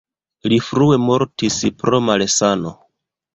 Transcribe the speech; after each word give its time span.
Li 0.53 0.57
frue 0.67 0.97
mortis 1.09 1.59
pro 1.83 2.01
malsano. 2.07 2.73